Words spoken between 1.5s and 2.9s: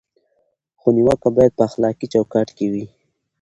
په اخلاقي چوکاټ کې وي.